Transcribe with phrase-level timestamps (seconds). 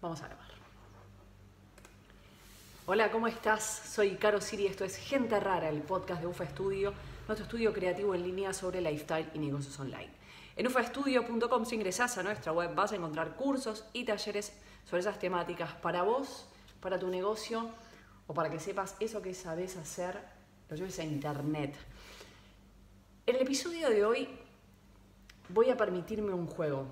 [0.00, 0.46] Vamos a grabar.
[2.84, 3.64] Hola, ¿cómo estás?
[3.64, 6.92] Soy Caro Siri, esto es Gente Rara, el podcast de UFA Estudio,
[7.26, 10.10] nuestro estudio creativo en línea sobre lifestyle y negocios online.
[10.54, 14.52] En ufaestudio.com, si ingresas a nuestra web, vas a encontrar cursos y talleres
[14.84, 16.46] sobre esas temáticas para vos,
[16.80, 17.70] para tu negocio
[18.26, 20.20] o para que sepas eso que sabes hacer,
[20.68, 21.74] lo lleves a internet.
[23.26, 24.28] En el episodio de hoy
[25.48, 26.86] voy a permitirme un juego.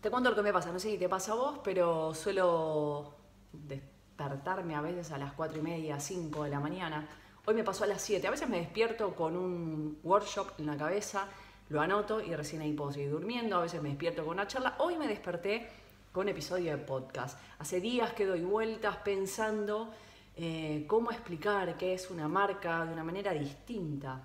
[0.00, 3.14] Te cuento lo que me pasa, no sé si te pasa a vos, pero suelo
[3.52, 7.08] despertarme a veces a las 4 y media, 5 de la mañana.
[7.46, 8.24] Hoy me pasó a las 7.
[8.28, 11.26] A veces me despierto con un workshop en la cabeza,
[11.68, 13.56] lo anoto y recién ahí puedo seguir durmiendo.
[13.56, 14.76] A veces me despierto con una charla.
[14.78, 15.68] Hoy me desperté
[16.12, 17.36] con un episodio de podcast.
[17.58, 19.90] Hace días que doy vueltas pensando
[20.36, 24.22] eh, cómo explicar qué es una marca de una manera distinta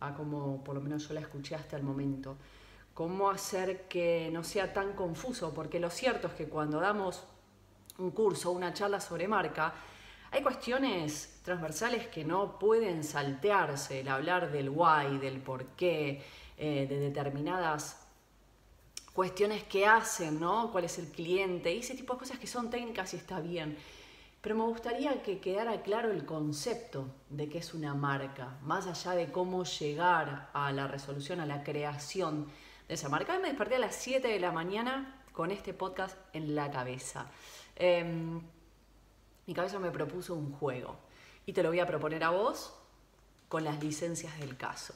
[0.00, 2.36] a como por lo menos yo la escuché hasta el momento
[2.94, 7.24] cómo hacer que no sea tan confuso, porque lo cierto es que cuando damos
[7.98, 9.74] un curso, una charla sobre marca,
[10.30, 16.24] hay cuestiones transversales que no pueden saltearse, el hablar del why, del por qué,
[16.56, 18.00] eh, de determinadas
[19.12, 20.72] cuestiones que hacen, ¿no?
[20.72, 21.72] ¿Cuál es el cliente?
[21.72, 23.76] Y ese tipo de cosas que son técnicas y está bien.
[24.40, 29.12] Pero me gustaría que quedara claro el concepto de qué es una marca, más allá
[29.12, 32.48] de cómo llegar a la resolución, a la creación
[32.88, 33.38] de esa marca.
[33.38, 37.26] Me desperté a las 7 de la mañana con este podcast en la cabeza.
[37.76, 38.40] Em,
[39.46, 40.96] mi cabeza me propuso un juego
[41.46, 42.74] y te lo voy a proponer a vos
[43.48, 44.94] con las licencias del caso.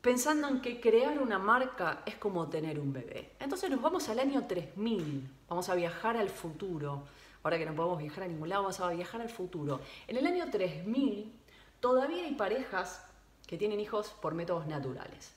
[0.00, 3.36] Pensando en que crear una marca es como tener un bebé.
[3.38, 7.04] Entonces nos vamos al año 3000, vamos a viajar al futuro.
[7.44, 9.80] Ahora que no podemos viajar a ningún lado, vamos a viajar al futuro.
[10.08, 11.32] En el año 3000
[11.78, 13.04] todavía hay parejas
[13.46, 15.34] que tienen hijos por métodos naturales.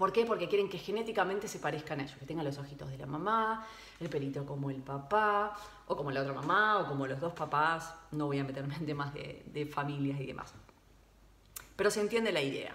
[0.00, 0.24] ¿Por qué?
[0.24, 3.66] Porque quieren que genéticamente se parezcan a ellos, que tengan los ojitos de la mamá,
[4.00, 5.54] el pelito como el papá,
[5.86, 7.94] o como la otra mamá, o como los dos papás.
[8.12, 10.54] No voy a meterme en temas de, familias y demás.
[11.76, 12.74] Pero se entiende la idea.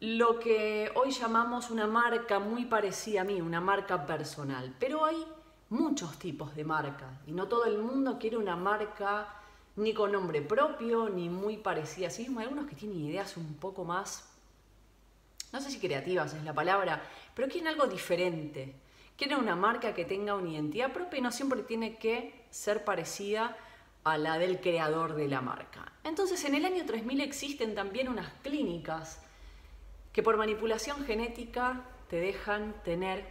[0.00, 4.74] Lo que hoy llamamos una marca muy parecida a mí, una marca personal.
[4.80, 5.24] Pero hay
[5.68, 9.28] muchos tipos de marca y no todo el mundo quiere una marca
[9.76, 12.40] ni con nombre propio, ni muy parecida a sí mismo.
[12.40, 14.35] Hay algunos que tienen ideas un poco más
[15.56, 17.02] no sé si creativas es la palabra,
[17.34, 18.74] pero quieren algo diferente.
[19.16, 23.56] Quieren una marca que tenga una identidad propia y no siempre tiene que ser parecida
[24.04, 25.92] a la del creador de la marca.
[26.04, 29.22] Entonces, en el año 3000 existen también unas clínicas
[30.12, 33.24] que por manipulación genética te dejan tener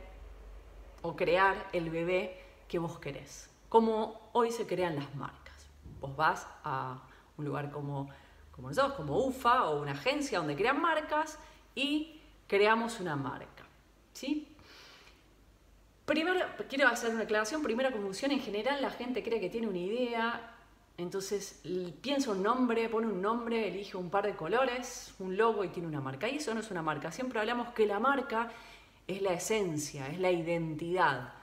[1.04, 5.70] o crear el bebé que vos querés, como hoy se crean las marcas.
[6.02, 7.04] Vos vas a
[7.38, 8.10] un lugar como,
[8.52, 11.38] como nosotros, como UFA o una agencia donde crean marcas
[11.76, 12.15] y
[12.48, 13.66] creamos una marca.
[14.14, 14.48] ¿sí?
[16.06, 16.40] Primero,
[16.70, 20.56] quiero hacer una aclaración, primera confusión, en general la gente cree que tiene una idea,
[20.98, 21.62] entonces
[22.02, 25.88] piensa un nombre, pone un nombre, elige un par de colores, un logo y tiene
[25.88, 26.30] una marca.
[26.30, 28.52] Y eso no es una marca, siempre hablamos que la marca
[29.08, 31.34] es la esencia, es la identidad,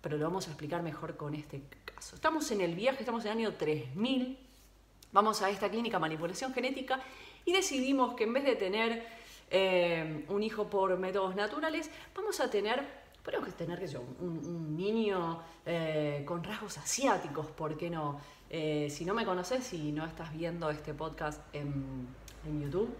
[0.00, 2.14] pero lo vamos a explicar mejor con este caso.
[2.14, 4.38] Estamos en el viaje, estamos en el año 3000,
[5.12, 7.00] vamos a esta clínica manipulación genética
[7.44, 9.15] y decidimos que en vez de tener
[9.50, 12.84] eh, un hijo por métodos naturales, vamos a tener,
[13.22, 18.20] podemos tener que un, un niño eh, con rasgos asiáticos, ¿por qué no?
[18.48, 22.08] Eh, si no me conoces, y no estás viendo este podcast en,
[22.44, 22.94] YouTube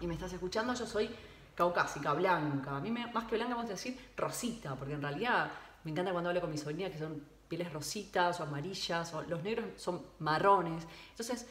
[0.00, 1.08] y me estás escuchando, yo soy
[1.54, 2.76] caucásica, blanca.
[2.76, 5.52] A mí más que blanca vamos a decir rosita, porque en realidad
[5.84, 9.42] me encanta cuando hablo con mis sobrinas que son pieles rositas o amarillas, o los
[9.44, 10.84] negros son marrones.
[11.10, 11.46] Entonces,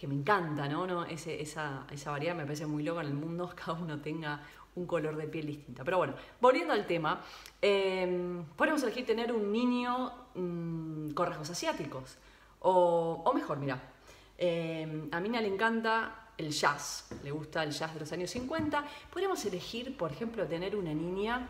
[0.00, 0.86] que me encanta, ¿no?
[0.86, 4.40] no esa, esa variedad me parece muy loca en el mundo, cada uno tenga
[4.74, 5.84] un color de piel distinta.
[5.84, 7.22] Pero bueno, volviendo al tema,
[7.60, 12.16] eh, podemos elegir tener un niño mm, con rasgos asiáticos.
[12.60, 13.78] O, mejor, mira,
[14.38, 18.82] em, a Mina le encanta el jazz, le gusta el jazz de los años 50.
[19.10, 21.46] Podríamos elegir, por ejemplo, tener una niña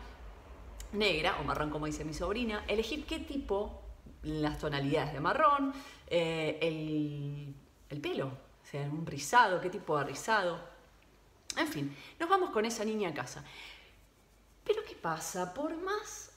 [0.91, 3.81] negra o marrón, como dice mi sobrina, elegir qué tipo,
[4.23, 5.73] las tonalidades de marrón,
[6.07, 7.60] eh, el
[7.91, 10.59] el pelo, o sea, un rizado, qué tipo de rizado.
[11.57, 13.43] En fin, nos vamos con esa niña a casa.
[14.63, 15.53] Pero ¿qué pasa?
[15.53, 16.31] Por más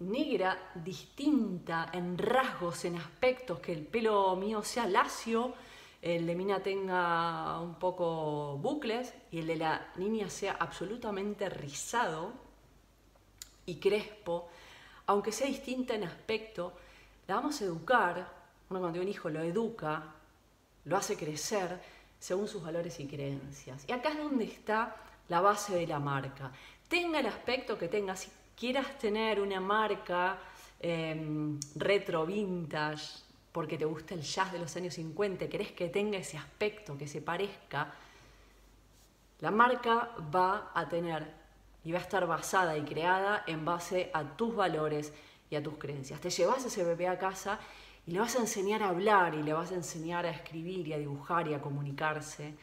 [0.00, 5.54] negra, distinta en rasgos, en aspectos, que el pelo mío sea lacio,
[6.00, 12.32] el de Mina tenga un poco bucles y el de la niña sea absolutamente rizado
[13.66, 14.48] y crespo,
[15.06, 16.72] aunque sea distinta en aspecto,
[17.26, 18.32] la vamos a educar,
[18.70, 20.14] uno cuando tiene un hijo lo educa,
[20.88, 21.78] lo hace crecer
[22.18, 23.84] según sus valores y creencias.
[23.86, 24.96] Y acá es donde está
[25.28, 26.50] la base de la marca.
[26.88, 30.38] Tenga el aspecto que tenga, si quieras tener una marca
[30.80, 33.20] em, retro vintage
[33.52, 37.06] porque te gusta el jazz de los años 50, querés que tenga ese aspecto, que
[37.06, 37.92] se parezca,
[39.40, 41.26] la marca va a tener
[41.84, 45.12] y va a estar basada y creada en base a tus valores
[45.50, 46.20] y a tus creencias.
[46.20, 47.58] Te llevas ese bebé a casa
[48.08, 50.94] y le vas a enseñar a hablar y le vas a enseñar a escribir y
[50.94, 52.54] a dibujar y a comunicarse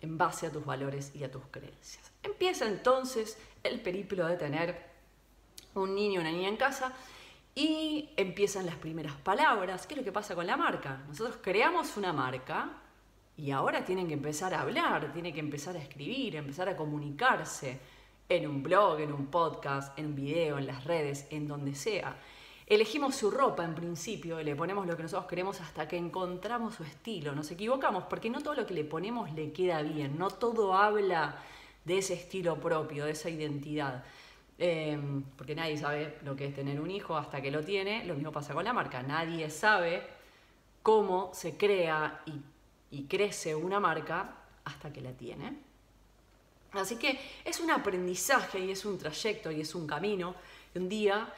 [0.00, 2.10] en base a tus valores y a tus creencias.
[2.24, 4.84] Empieza entonces el periplo de tener
[5.76, 6.92] un niño o una niña en casa
[7.54, 9.86] y empiezan las primeras palabras.
[9.86, 11.04] ¿Qué es lo que pasa con la marca?
[11.06, 12.68] Nosotros creamos una marca
[13.36, 17.78] y ahora tienen que empezar a hablar, tienen que empezar a escribir, empezar a comunicarse
[18.28, 22.16] en un blog, en un podcast, en un video, en las redes, en donde sea.
[22.72, 26.84] Elegimos su ropa en principio le ponemos lo que nosotros queremos hasta que encontramos su
[26.84, 27.34] estilo.
[27.34, 31.36] Nos equivocamos porque no todo lo que le ponemos le queda bien, no todo habla
[31.84, 34.02] de ese estilo propio, de esa identidad.
[34.56, 38.06] Em, porque nadie sabe lo que es tener un hijo hasta que lo tiene.
[38.06, 39.02] Lo mismo pasa con la marca.
[39.02, 40.06] Nadie sabe
[40.82, 42.40] cómo se crea y,
[42.96, 44.34] y crece una marca
[44.64, 45.58] hasta que la tiene.
[46.72, 50.34] Así que es un aprendizaje y es un trayecto y es un camino.
[50.74, 51.30] Un día,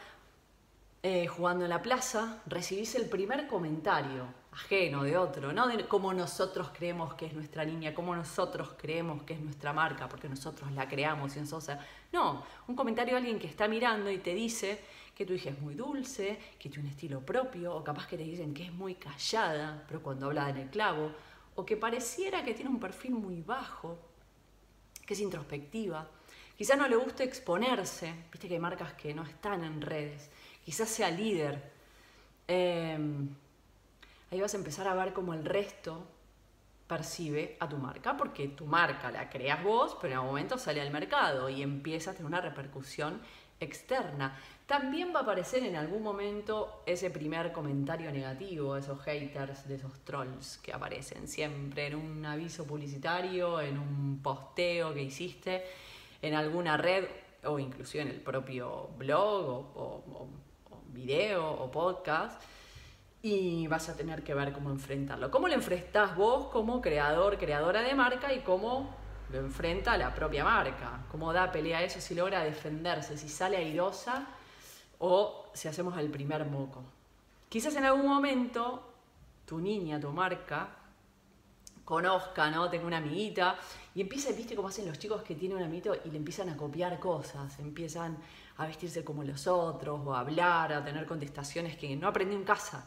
[1.06, 6.14] eh, jugando en la plaza, recibís el primer comentario ajeno de otro, no de cómo
[6.14, 10.72] nosotros creemos que es nuestra niña, cómo nosotros creemos que es nuestra marca, porque nosotros
[10.72, 11.78] la creamos y en Sosa.
[12.10, 14.80] No, un comentario de alguien que está mirando y te dice
[15.14, 18.22] que tu hija es muy dulce, que tiene un estilo propio, o capaz que te
[18.22, 21.12] dicen que es muy callada, pero cuando habla en el clavo,
[21.54, 23.98] o que pareciera que tiene un perfil muy bajo,
[25.04, 26.08] que es introspectiva.
[26.56, 30.30] Quizás no le guste exponerse, viste que hay marcas que no están en redes.
[30.64, 31.72] Quizás sea líder.
[32.49, 33.28] Em,
[34.31, 36.06] ahí vas a empezar a ver cómo el resto
[36.87, 40.81] percibe a tu marca, porque tu marca la creas vos, pero en algún momento sale
[40.81, 43.20] al mercado y empieza a tener una repercusión
[43.61, 44.38] externa.
[44.66, 50.00] También va a aparecer en algún momento ese primer comentario negativo, esos haters, de esos
[50.00, 55.64] trolls que aparecen siempre en un aviso publicitario, en un posteo que hiciste,
[56.22, 57.05] en alguna red
[57.44, 60.28] o inclusive en el propio blog o,
[60.94, 62.41] video o podcast
[63.23, 65.31] y vas a tener que ver cómo enfrentarlo.
[65.31, 68.94] ¿Cómo lo enfrentás vos como creador, creadora de marca y cómo
[69.31, 71.05] lo enfrenta la propia marca?
[71.11, 74.26] ¿Cómo da pelea a eso si logra defenderse, si sale airosa
[74.99, 76.85] o si hacemos el primer moco?
[77.49, 78.93] Quizás en algún momento
[79.46, 80.69] tu niña, tu marca,
[81.85, 82.69] conozca, ¿no?
[82.70, 83.56] Tenga una amiguita
[83.94, 86.56] y empieza, viste cómo hacen los chicos que tienen un amiguito y le empiezan a
[86.56, 88.19] copiar cosas, empiezan
[88.56, 92.44] a vestirse como los otros o a hablar, a tener contestaciones que no aprendió en
[92.44, 92.85] casa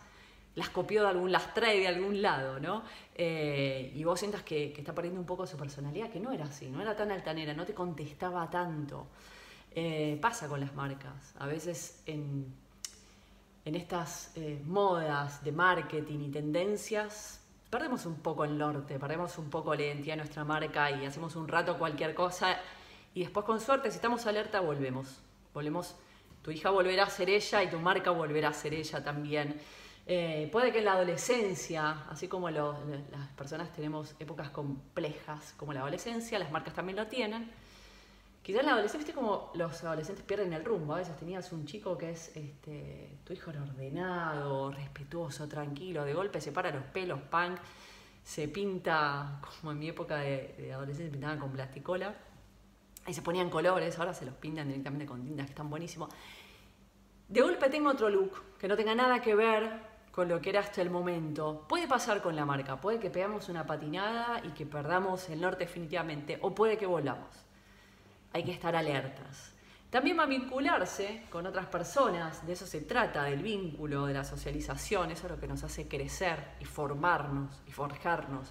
[0.57, 2.81] las copió de algún, las trae de algún lado, ¿no?
[3.13, 6.68] Eh, y vos sientas que, está perdiendo un poco su personalidad, que no era así,
[6.68, 9.07] no era tan altanera, no te contestaba tanto.
[9.69, 11.36] Eh, pasa con las marcas.
[11.38, 12.51] A veces en,
[13.65, 19.49] en estas eh, modas de marketing y tendencias, perdemos un poco el norte, perdemos un
[19.49, 22.57] poco la identidad de nuestra marca y hacemos un rato cualquier cosa
[23.13, 25.21] y después con suerte, si estamos alerta, volvemos.
[25.53, 25.95] Volvemos,
[26.43, 29.59] tu hija volverá a ser ella y tu marca volverá a ser ella también.
[30.05, 32.77] Eh, puede que en la adolescencia, así como las
[33.35, 37.51] personas tenemos épocas complejas como la adolescencia, las marcas también lo tienen.
[38.47, 40.94] Quizás en la adolescencia, viste como los adolescentes pierden el rumbo.
[40.94, 46.13] A veces tenías un chico que es, este, tu hijo era ordenado, respetuoso, tranquilo, de
[46.13, 47.59] golpe se para los pelos, punk,
[48.23, 52.16] se pinta, como en mi época de, de adolescencia, pintaban con plasticola,
[53.06, 56.09] y se ponían colores, ahora se los pintan directamente con tintas que están buenísimos.
[57.27, 59.77] De golpe tengo otro look que no tenga nada que ver
[60.09, 61.66] con lo que era hasta el momento.
[61.68, 65.66] Puede pasar con la marca, puede que pegamos una patinada y que perdamos el norte
[65.66, 67.46] definitivamente, o puede que volamos.
[68.33, 69.53] Hay que estar alertas.
[69.89, 74.25] También va a vincularse con otras personas, de eso se trata, del vínculo, de la
[74.25, 78.49] socialización, eso es lo que nos hace crecer y formarnos y forjarnos.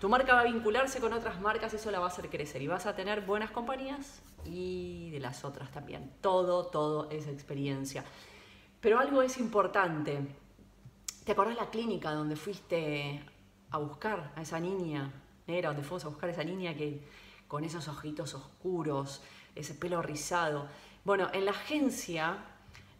[0.00, 2.68] Tu marca va a vincularse con otras marcas, eso la va a hacer crecer y
[2.68, 6.12] vas a tener buenas compañías y de las otras también.
[6.20, 8.04] Todo, todo es experiencia.
[8.80, 10.20] Pero algo es importante,
[11.24, 13.24] ¿Te acordás la clínica donde fuiste
[13.70, 15.10] a buscar a esa niña
[15.46, 17.00] negra, donde fuimos a buscar a esa niña que
[17.54, 19.22] con esos ojitos oscuros,
[19.54, 20.66] ese pelo rizado?
[21.04, 22.38] Bueno, en la agencia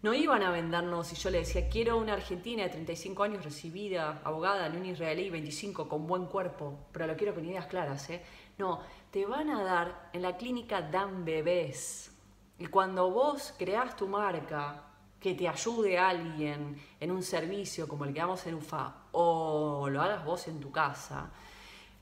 [0.00, 4.20] no iban a vendernos y yo le decía, quiero una argentina de 35 años recibida,
[4.22, 8.22] abogada en un israelí 25 con buen cuerpo, pero lo quiero con ideas claras, ¿eh?
[8.56, 8.78] No,
[9.10, 12.12] te van a dar, en la clínica dan bebés.
[12.60, 14.84] Y cuando vos creás tu marca,
[15.18, 20.00] que te ayude alguien en un servicio como el que damos en UFA o lo
[20.00, 21.32] hagas vos en tu casa,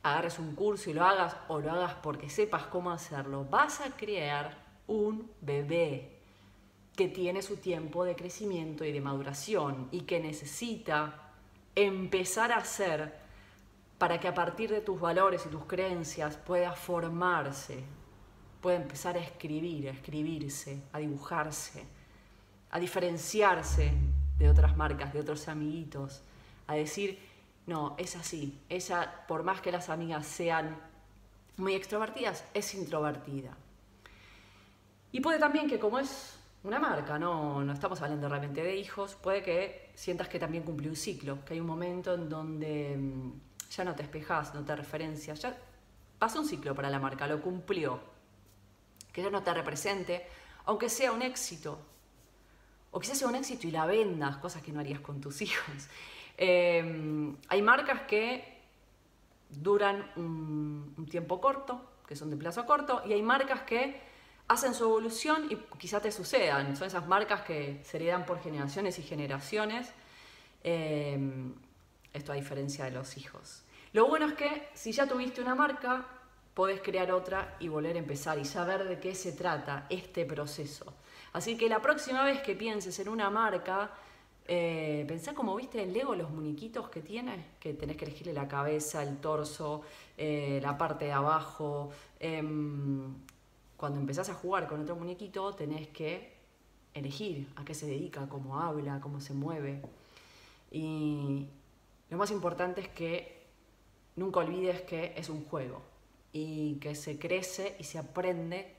[0.03, 3.91] agarres un curso y lo hagas o lo hagas porque sepas cómo hacerlo, vas a
[3.97, 4.57] crear
[4.87, 6.19] un bebé.
[6.97, 11.33] que tiene su tiempo de crecimiento y de maduración y que necesita
[11.75, 13.15] empezar a hacer
[13.97, 17.83] para que a partir de tus valores y tus creencias pueda formarse,
[18.61, 21.87] pueda empezar a escribir, a escribirse, a dibujarse,
[22.71, 23.93] a diferenciarse
[24.39, 26.23] de otras marcas, de otros amiguitos,
[26.67, 27.19] a decir,
[27.67, 30.77] no, es así, ella, por más que las amigas sean
[31.57, 33.57] muy extrovertidas, es introvertida.
[35.13, 39.15] Y puede también que como es una marca, no, no estamos hablando realmente de hijos,
[39.15, 43.33] puede que sientas que también cumplió un ciclo, que hay un momento en donde mm,
[43.71, 45.57] ya no te espejas, no te referencias, ya
[46.19, 48.01] pasó un ciclo para la marca, lo cumplió,
[49.13, 50.27] que ya no te represente,
[50.65, 51.79] aunque sea un éxito,
[52.91, 55.89] o quizás sea un éxito y la vendas, cosas que no harías con tus hijos.
[56.45, 58.43] Em, hay marcas que
[59.49, 64.01] duran un, tiempo corto, que son de plazo corto, y hay marcas que
[64.49, 66.77] hacen su evolución y quizás te sucedan.
[66.77, 69.93] Son esas marcas que se heredan por generaciones y generaciones.
[70.65, 71.55] Em,
[72.13, 73.63] esto a diferencia de los hijos.
[73.93, 76.05] Lo bueno es que si ya tuviste una marca,
[76.55, 80.93] podés crear otra y volver a empezar y saber de qué se trata este proceso.
[81.35, 83.93] Así que la próxima vez que pienses en una marca,
[84.49, 89.03] eh, como viste el Lego, los muñequitos que tiene, que tenés que elegirle la cabeza,
[89.03, 89.83] el torso,
[90.17, 91.91] eh, la parte de abajo.
[92.19, 93.15] Em,
[93.77, 96.33] cuando empezás a jugar con otro muñequito, tenés que
[96.95, 99.83] elegir a qué se dedica, cómo habla, cómo se mueve.
[100.71, 101.47] Y
[102.11, 103.43] lo más importante es que
[104.17, 105.83] nunca olvides que es un juego
[106.33, 108.75] y que se crece y se aprende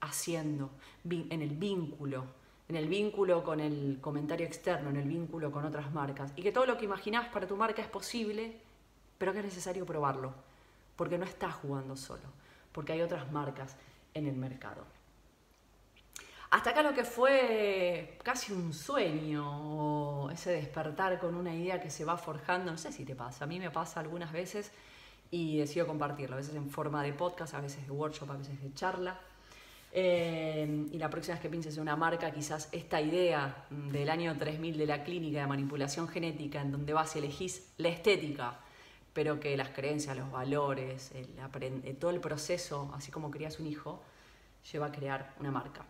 [0.00, 0.70] haciendo,
[1.04, 5.92] en el vínculo en el vínculo con el comentario externo, en el vínculo con otras
[5.92, 6.32] marcas.
[6.36, 8.60] Y que todo lo que imaginás para tu marca es posible,
[9.18, 10.32] pero que es necesario probarlo,
[10.96, 12.28] porque no estás jugando solo,
[12.72, 13.76] porque hay otras marcas
[14.14, 14.84] en el mercado.
[16.50, 22.04] Hasta acá lo que fue casi un sueño, ese despertar con una idea que se
[22.04, 24.70] va forjando, no sé si te pasa, a mí me pasa algunas veces
[25.30, 28.60] y decido compartirlo, a veces en forma de podcast, a veces de workshop, a veces
[28.62, 29.18] de charla.
[29.94, 34.36] Eh, y la próxima vez que pienses en una marca, quizás esta idea del año
[34.36, 38.58] 3000 de la clínica de manipulación genética, en donde vas y elegís la estética,
[39.12, 44.02] pero que las creencias, los valores, el todo el proceso, así como creas un hijo,
[44.72, 45.84] lleva a crear una marca.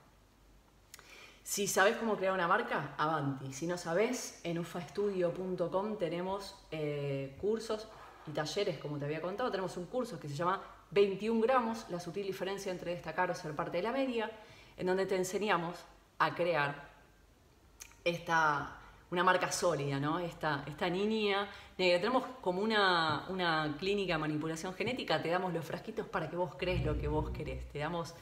[1.44, 3.52] Si sabes cómo crear una marca, avanti.
[3.52, 7.88] Si no sabes, en ufaestudio.com tenemos eh, cursos
[8.26, 9.50] y talleres, como te había contado.
[9.50, 13.54] Tenemos un curso que se llama 21 gramos, la sutil diferencia entre destacar o ser
[13.56, 14.30] parte de la media,
[14.76, 15.78] en donde te enseñamos
[16.18, 16.88] a crear
[18.04, 18.78] esta,
[19.10, 20.18] una marca sólida, ¿no?
[20.18, 26.06] Esta, esta niña, tenemos como una, una clínica de manipulación genética, te damos los frasquitos
[26.06, 28.14] para que vos crees lo que vos querés, te damos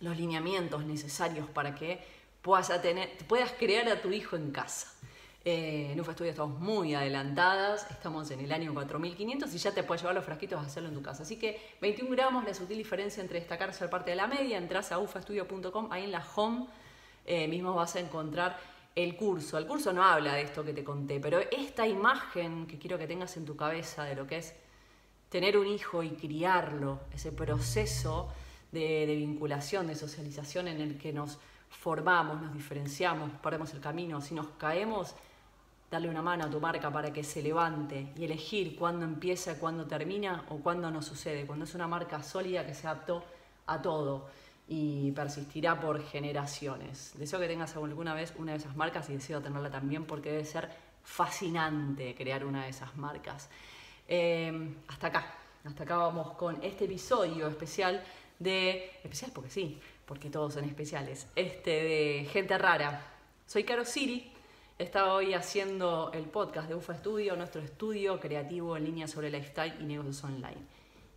[0.00, 2.00] los lineamientos necesarios para que
[2.42, 4.88] puedas, tener, puedas crear a tu hijo en casa.
[5.42, 9.82] Eh, en UFA Studio estamos muy adelantadas, estamos en el año 4500 y ya te
[9.82, 11.22] puedes llevar los frasquitos a hacerlo en tu casa.
[11.22, 14.92] Así que 21 gramos, la sutil diferencia entre destacar ser parte de la media, entras
[14.92, 16.66] a ufastudio.com, ahí en la home
[17.24, 18.58] eh, mismo vas a encontrar
[18.94, 19.56] el curso.
[19.56, 23.06] El curso no habla de esto que te conté, pero esta imagen que quiero que
[23.06, 24.54] tengas en tu cabeza de lo que es
[25.30, 28.28] tener un hijo y criarlo, ese proceso
[28.72, 31.38] de, de vinculación, de socialización en el que nos
[31.70, 35.14] formamos, nos diferenciamos, perdemos el camino, si nos caemos,
[35.90, 39.86] darle una mano a tu marca para que se levante y elegir cuándo empieza, cuándo
[39.86, 41.46] termina o cuándo no sucede.
[41.46, 43.24] Cuando es una marca sólida que se adaptó
[43.66, 44.28] a todo
[44.68, 47.12] y persistirá por generaciones.
[47.18, 50.44] Deseo que tengas alguna vez una de esas marcas y deseo tenerla también porque debe
[50.44, 50.70] ser
[51.02, 53.48] fascinante crear una de esas marcas.
[54.06, 58.00] Eh, hasta acá, hasta acá vamos con este episodio especial
[58.38, 58.92] de...
[59.02, 61.26] Especial porque sí, porque todos son especiales.
[61.34, 63.06] Este de Gente Rara.
[63.46, 64.32] Soy Caro Siri
[64.80, 69.76] Estaba hoy haciendo el podcast de UFA Studio, nuestro estudio creativo en línea sobre lifestyle
[69.78, 70.56] y negocios online.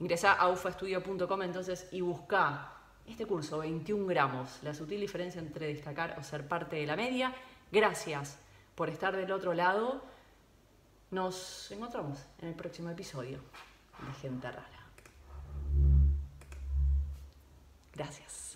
[0.01, 2.73] Ingresa a ufastudio.com entonces y busca
[3.07, 7.33] este curso, 21 gramos, la sutil diferencia entre destacar o ser parte de la media.
[7.71, 8.37] Gracias
[8.75, 10.03] por estar del otro lado.
[11.11, 13.39] Nos encontramos en el próximo episodio
[14.05, 14.87] de Gente Rara.
[17.95, 18.52] Gracias.